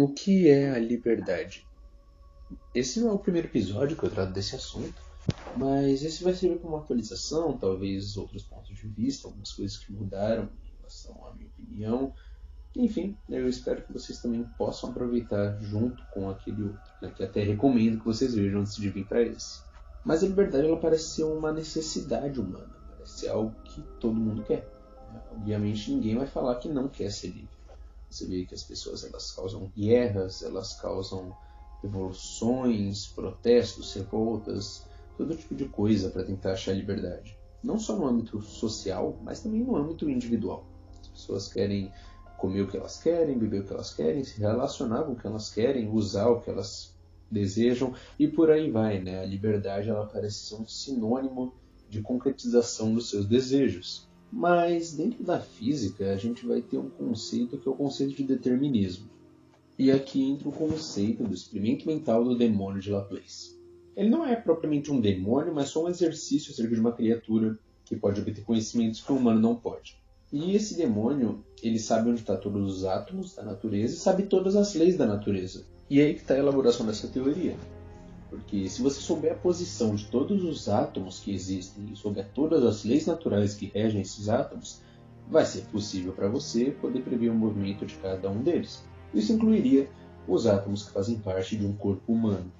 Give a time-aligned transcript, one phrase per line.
[0.00, 1.66] o que é a liberdade?
[2.74, 4.94] Esse não é o primeiro episódio que eu trato desse assunto,
[5.56, 9.92] mas esse vai servir como uma atualização, talvez outros pontos de vista, algumas coisas que
[9.92, 12.12] mudaram em relação à minha opinião.
[12.76, 17.42] Enfim, eu espero que vocês também possam aproveitar junto com aquele outro, né, que até
[17.42, 19.62] recomendo que vocês vejam antes de vir para esse.
[20.04, 24.42] Mas a liberdade ela parece ser uma necessidade humana, parece ser algo que todo mundo
[24.44, 24.70] quer.
[25.32, 27.55] Obviamente ninguém vai falar que não quer ser livre.
[28.10, 31.36] Você vê que as pessoas elas causam guerras, elas causam
[31.82, 34.86] revoluções, protestos, revoltas,
[35.16, 37.38] todo tipo de coisa para tentar achar liberdade.
[37.62, 40.66] Não só no âmbito social, mas também no âmbito individual.
[41.00, 41.92] As pessoas querem
[42.36, 45.26] comer o que elas querem, beber o que elas querem, se relacionar com o que
[45.26, 46.94] elas querem, usar o que elas
[47.30, 49.20] desejam e por aí vai, né?
[49.20, 51.54] A liberdade ela parece ser um sinônimo
[51.88, 54.08] de concretização dos seus desejos.
[54.30, 58.24] Mas dentro da física a gente vai ter um conceito que é o conceito de
[58.24, 59.08] determinismo.
[59.78, 63.56] E aqui entra o conceito do experimento mental do demônio de Laplace.
[63.96, 67.96] Ele não é propriamente um demônio, mas só um exercício acerca de uma criatura que
[67.96, 69.96] pode obter conhecimentos que o humano não pode.
[70.32, 74.56] E esse demônio, ele sabe onde estão todos os átomos da natureza e sabe todas
[74.56, 75.64] as leis da natureza.
[75.88, 77.56] E é aí que está a elaboração dessa teoria.
[78.28, 82.64] Porque se você souber a posição de todos os átomos que existem e souber todas
[82.64, 84.82] as leis naturais que regem esses átomos,
[85.28, 88.84] vai ser possível para você poder prever o movimento de cada um deles.
[89.14, 89.88] Isso incluiria
[90.26, 92.52] os átomos que fazem parte de um corpo humano.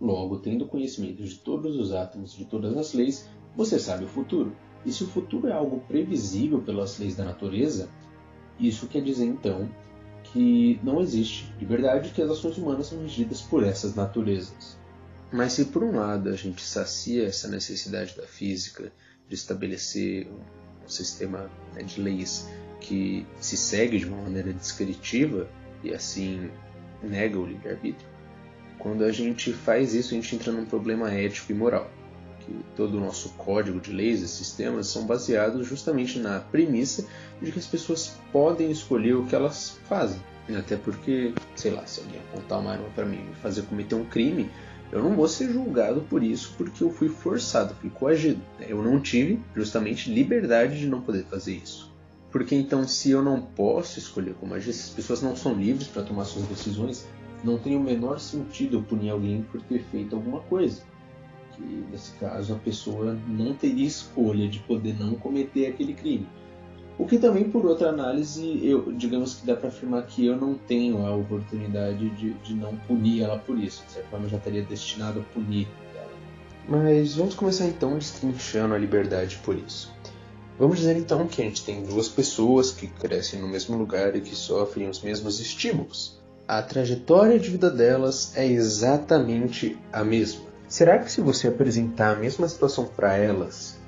[0.00, 4.56] Logo, tendo conhecimento de todos os átomos de todas as leis, você sabe o futuro.
[4.84, 7.88] E se o futuro é algo previsível pelas leis da natureza,
[8.58, 9.68] isso quer dizer então
[10.24, 14.78] que não existe liberdade que as ações humanas são regidas por essas naturezas.
[15.32, 18.92] Mas se por um lado a gente sacia essa necessidade da física
[19.28, 20.26] de estabelecer
[20.84, 22.48] um sistema né, de leis
[22.80, 25.48] que se segue de uma maneira descritiva
[25.84, 26.50] e assim
[27.02, 28.08] nega o livre-arbítrio,
[28.80, 31.90] quando a gente faz isso, a gente entra num problema ético e moral.
[32.40, 37.06] Que todo o nosso código de leis e sistemas são baseados justamente na premissa
[37.40, 40.18] de que as pessoas podem escolher o que elas fazem.
[40.58, 44.04] Até porque, sei lá, se alguém apontar uma arma para mim e fazer cometer um
[44.04, 44.50] crime,
[44.92, 48.40] eu não vou ser julgado por isso porque eu fui forçado, fui coagido.
[48.60, 51.90] Eu não tive justamente liberdade de não poder fazer isso.
[52.30, 55.88] Porque então, se eu não posso escolher como agir, se as pessoas não são livres
[55.88, 57.06] para tomar suas decisões,
[57.42, 60.82] não tem o menor sentido eu punir alguém por ter feito alguma coisa.
[61.56, 66.26] Que nesse caso a pessoa não teria escolha de poder não cometer aquele crime.
[67.00, 70.52] O que também, por outra análise, eu, digamos que dá para afirmar que eu não
[70.54, 73.82] tenho a oportunidade de, de não punir ela por isso.
[73.86, 76.10] De certa forma, eu já estaria destinado a punir ela.
[76.68, 79.90] Mas vamos começar então destrinchando a liberdade por isso.
[80.58, 84.20] Vamos dizer então que a gente tem duas pessoas que crescem no mesmo lugar e
[84.20, 90.46] que sofrem os mesmos estímulos a trajetória de vida delas é exatamente a mesma.
[90.66, 93.78] Será que se você apresentar a mesma situação para elas,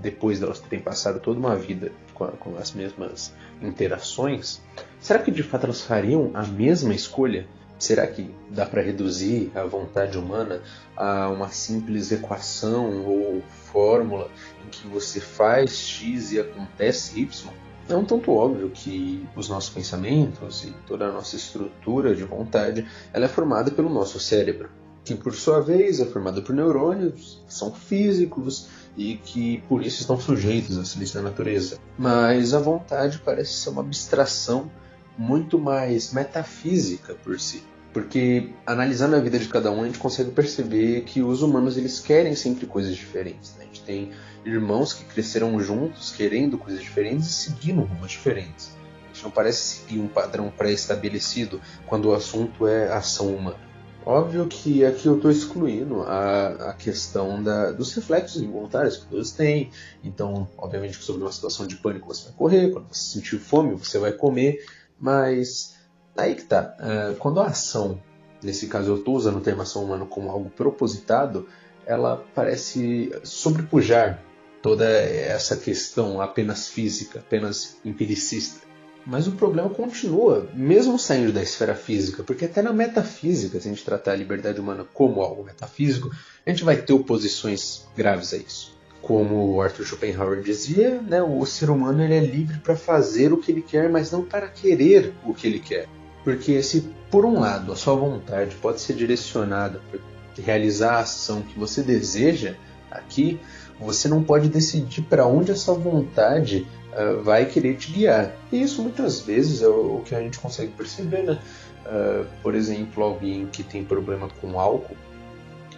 [0.00, 1.92] depois delas terem passado toda uma vida
[2.22, 4.60] com, a, com as mesmas interações,
[5.00, 7.46] será que de fato elas fariam a mesma escolha?
[7.78, 10.62] Será que dá para reduzir a vontade humana
[10.96, 14.30] a uma simples equação ou fórmula
[14.64, 17.52] em que você faz x e acontece y?
[17.88, 22.86] é um tanto óbvio que os nossos pensamentos e toda a nossa estrutura de vontade
[23.12, 24.70] ela é formada pelo nosso cérebro,
[25.04, 30.00] que por sua vez é formada por neurônios que são físicos e que por isso
[30.00, 31.78] estão sujeitos às leis da natureza.
[31.98, 34.70] Mas a vontade parece ser uma abstração
[35.16, 37.62] muito mais metafísica por si.
[37.92, 42.00] Porque analisando a vida de cada um, a gente consegue perceber que os humanos eles
[42.00, 43.54] querem sempre coisas diferentes.
[43.56, 43.64] Né?
[43.64, 44.12] A gente tem
[44.44, 48.74] irmãos que cresceram juntos, querendo coisas diferentes e seguindo rumos diferentes.
[49.04, 53.71] A gente não parece seguir um padrão pré-estabelecido quando o assunto é ação humana.
[54.04, 59.30] Óbvio que aqui eu estou excluindo a, a questão da, dos reflexos involuntários que todos
[59.30, 59.70] têm.
[60.02, 63.98] Então, obviamente, sobre uma situação de pânico você vai correr, quando você sentir fome você
[63.98, 64.66] vai comer,
[64.98, 65.76] mas
[66.16, 66.76] aí que tá.
[66.80, 68.02] Uh, quando a ação,
[68.42, 71.46] nesse caso eu estou usando o termo ação humana como algo propositado,
[71.86, 74.20] ela parece sobrepujar
[74.60, 78.71] toda essa questão apenas física, apenas empiricista.
[79.04, 83.70] Mas o problema continua, mesmo saindo da esfera física, porque até na metafísica, se a
[83.70, 86.10] gente tratar a liberdade humana como algo metafísico,
[86.46, 88.76] a gente vai ter oposições graves a isso.
[89.00, 93.50] Como Arthur Schopenhauer dizia, né, o ser humano ele é livre para fazer o que
[93.50, 95.88] ele quer, mas não para querer o que ele quer.
[96.22, 99.98] Porque se por um lado a sua vontade pode ser direcionada para
[100.40, 102.54] realizar a ação que você deseja
[102.90, 103.40] aqui,
[103.82, 108.32] você não pode decidir para onde essa vontade uh, vai querer te guiar.
[108.50, 111.38] E isso muitas vezes é o, o, que a gente consegue perceber, né?
[111.84, 114.96] Uh, por exemplo, alguém que tem problema com álcool,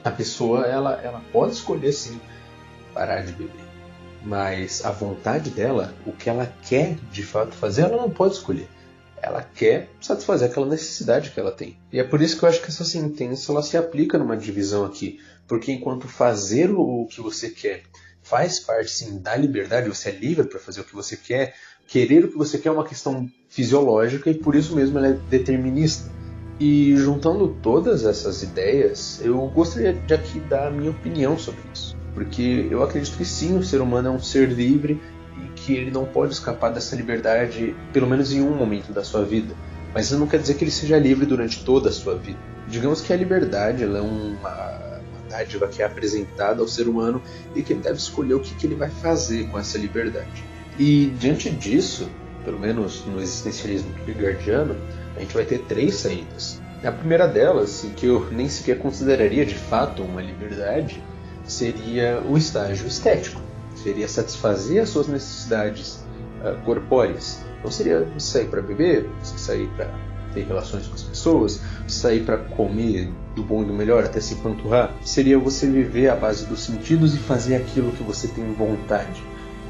[0.05, 2.21] a pessoa ela, ela pode escolher sim
[2.93, 3.65] parar de beber,
[4.23, 8.69] mas a vontade dela, o que ela quer de fato fazer, ela não pode escolher.
[9.22, 11.78] Ela quer satisfazer aquela necessidade que ela tem.
[11.93, 14.84] E é por isso que eu acho que essa sentença ela se aplica numa divisão
[14.84, 17.82] aqui, porque enquanto fazer o que você quer
[18.22, 21.55] faz parte sim da liberdade, você é livre para fazer o que você quer,
[21.87, 25.12] querer o que você quer é uma questão fisiológica e por isso mesmo ela é
[25.12, 26.10] determinista.
[26.58, 31.96] E juntando todas essas ideias, eu gostaria de aqui dar a minha opinião sobre isso.
[32.14, 35.00] Porque eu acredito que sim, o ser humano é um ser livre
[35.64, 39.55] que ele não pode escapar dessa liberdade, pelo menos em um momento da sua vida.
[39.94, 42.38] Mas isso não quer dizer que ele seja livre durante toda a sua vida.
[42.69, 47.22] Digamos que a liberdade é uma, uma dádiva que é apresentada ao ser humano
[47.55, 50.44] e que ele deve escolher o que, que ele vai fazer com essa liberdade.
[50.78, 52.08] E diante disso,
[52.44, 54.76] pelo menos no existencialismo kierkegaardiano,
[55.17, 56.60] a gente vai ter três saídas.
[56.84, 61.02] A primeira delas, que eu nem sequer consideraria de fato uma liberdade,
[61.46, 63.40] seria o estágio estético.
[63.84, 66.02] Seria satisfazer as suas necessidades
[66.40, 67.44] uh, corpóreas.
[67.62, 69.92] Não seria sair para beber, sair para
[70.32, 74.36] ter relações com as pessoas, sair para comer do bom e do melhor até se
[74.36, 74.90] panturrar.
[75.02, 79.22] Seria você viver à base dos sentidos e fazer aquilo que você tem vontade.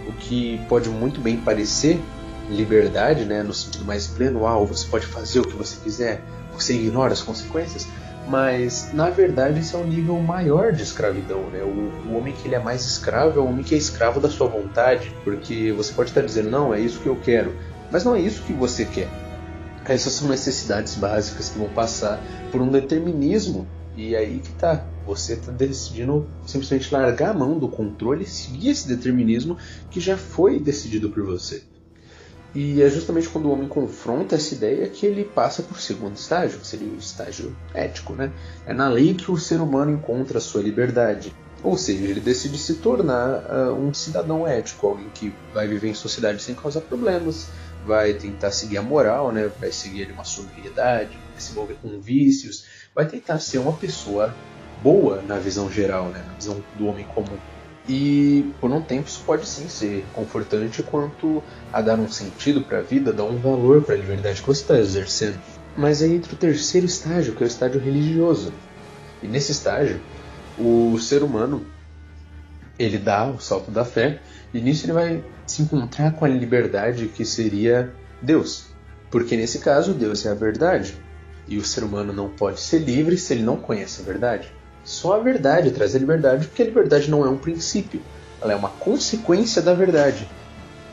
[0.06, 2.00] O que pode muito bem parecer
[2.48, 6.22] liberdade, né, no sentido mais pleno, uau, você pode fazer o que você quiser,
[6.52, 7.88] você ignora as consequências,
[8.28, 11.62] mas na verdade esse é um nível maior de escravidão, né?
[11.62, 14.30] O, o, homem que ele é mais escravo é o homem que é escravo da
[14.30, 17.54] sua vontade, porque você pode estar dizendo não, é isso que eu quero,
[17.90, 19.08] mas não é isso que você quer.
[19.86, 22.18] Essas são necessidades básicas que vão passar
[22.50, 23.66] por um determinismo
[23.96, 24.84] e aí que tá.
[25.06, 29.58] Você está decidindo simplesmente largar a mão do controle e seguir esse determinismo
[29.90, 31.62] que já foi decidido por você.
[32.54, 36.60] E é justamente quando o homem confronta essa ideia que ele passa por segundo estágio,
[36.60, 38.12] que seria o estágio ético.
[38.12, 38.30] Né?
[38.64, 41.34] É na lei que o ser humano encontra a sua liberdade.
[41.64, 45.94] Ou seja, ele decide se tornar uh, um cidadão ético, alguém que vai viver em
[45.94, 47.48] sociedade sem causar problemas,
[47.84, 49.50] vai tentar seguir a moral, né?
[49.58, 54.32] vai seguir uma sobriedade, vai se envolver com vícios, vai tentar ser uma pessoa
[54.82, 56.22] boa na visão geral, né?
[56.26, 57.38] na visão do homem comum.
[57.88, 61.42] E por um tempo isso pode sim ser confortante quanto
[61.72, 64.62] a dar um sentido para a vida, dar um valor para a liberdade que você
[64.62, 65.38] está exercendo.
[65.76, 68.52] Mas aí entra o terceiro estágio, que é o estágio religioso.
[69.22, 70.00] E nesse estágio,
[70.58, 71.66] o ser humano
[72.78, 74.20] ele dá o salto da fé
[74.52, 78.66] e nisso ele vai se encontrar com a liberdade que seria Deus.
[79.10, 80.96] Porque nesse caso, Deus é a verdade.
[81.46, 84.50] E o ser humano não pode ser livre se ele não conhece a verdade.
[84.84, 88.02] Só a verdade traz a liberdade, porque a liberdade não é um princípio,
[88.40, 90.28] ela é uma consequência da verdade.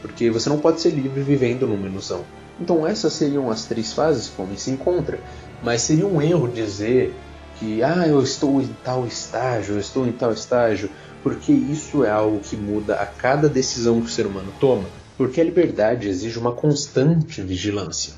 [0.01, 2.23] Porque você não pode ser livre vivendo numa ilusão.
[2.59, 5.19] Então essas seriam as três fases que o homem se encontra.
[5.61, 7.13] Mas seria um erro dizer
[7.59, 10.89] que ah, eu estou em tal estágio, eu estou em tal estágio,
[11.21, 14.85] porque isso é algo que muda a cada decisão que o ser humano toma.
[15.17, 18.13] Porque a liberdade exige uma constante vigilância.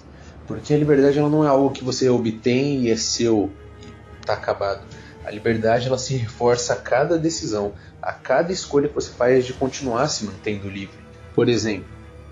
[0.48, 3.50] Porque a liberdade ela não é algo que você obtém e é seu
[3.82, 4.82] e está acabado.
[5.26, 9.54] A liberdade ela se reforça a cada decisão, a cada escolha que você faz de
[9.54, 10.98] continuar se mantendo livre.
[11.34, 11.88] Por exemplo,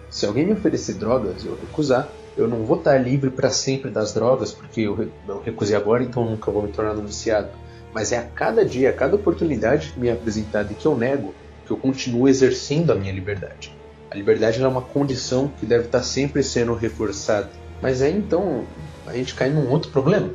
[0.09, 3.89] se alguém me oferecer drogas e eu recusar, eu não vou estar livre para sempre
[3.89, 5.09] das drogas porque eu,
[5.43, 7.49] recusei agora, então nunca vou me tornar um viciado.
[7.93, 11.33] Mas é a cada dia, a cada oportunidade me é apresentada e que eu nego,
[11.65, 13.75] que eu continuo exercendo a minha liberdade.
[14.09, 17.49] A liberdade é uma condição que deve estar sempre sendo reforçada.
[17.81, 18.65] Mas aí então
[19.07, 20.29] a gente cai num outro problema.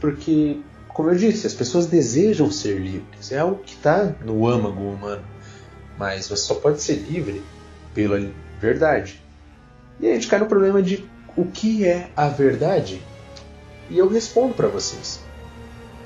[0.00, 0.60] Porque
[0.94, 3.32] como eu disse, as pessoas desejam ser livres.
[3.32, 5.24] É algo que está no âmago humano.
[5.98, 7.42] Mas você só pode ser livre
[7.94, 8.20] pela
[8.60, 9.22] verdade.
[9.98, 13.02] E aí a gente cai no problema de o que é a verdade?
[13.88, 15.20] E eu respondo para vocês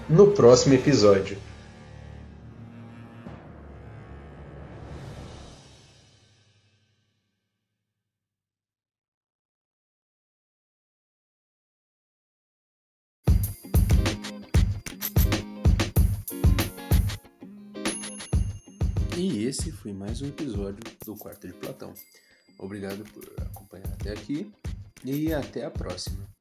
[0.08, 1.38] no próximo episódio.
[19.16, 21.94] E esse foi mais um episódio do Quarto de Platão.
[22.58, 24.52] Obrigado por acompanhar até aqui
[25.04, 26.33] e até a próxima.